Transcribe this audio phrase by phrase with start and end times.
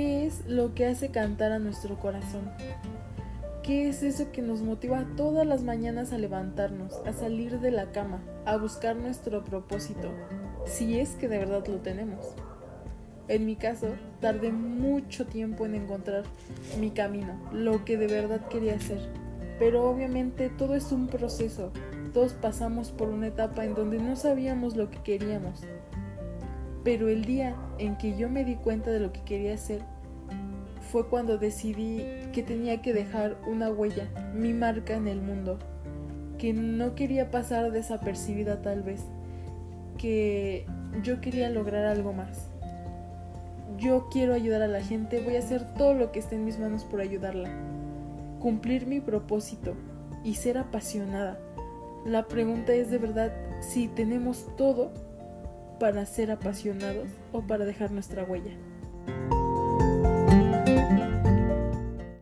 [0.00, 2.50] es lo que hace cantar a nuestro corazón?
[3.62, 7.92] ¿Qué es eso que nos motiva todas las mañanas a levantarnos, a salir de la
[7.92, 10.10] cama, a buscar nuestro propósito,
[10.66, 12.34] si es que de verdad lo tenemos?
[13.26, 13.88] En mi caso,
[14.20, 16.24] tardé mucho tiempo en encontrar
[16.78, 19.00] mi camino, lo que de verdad quería hacer.
[19.58, 21.72] Pero obviamente todo es un proceso.
[22.12, 25.62] Todos pasamos por una etapa en donde no sabíamos lo que queríamos.
[26.84, 29.80] Pero el día en que yo me di cuenta de lo que quería hacer,
[30.92, 35.58] fue cuando decidí que tenía que dejar una huella, mi marca en el mundo,
[36.38, 39.00] que no quería pasar desapercibida tal vez,
[39.98, 40.66] que
[41.02, 42.48] yo quería lograr algo más.
[43.78, 46.58] Yo quiero ayudar a la gente, voy a hacer todo lo que esté en mis
[46.58, 47.48] manos por ayudarla,
[48.38, 49.74] cumplir mi propósito
[50.22, 51.38] y ser apasionada.
[52.04, 54.92] La pregunta es de verdad si tenemos todo
[55.84, 58.56] para ser apasionados o para dejar nuestra huella.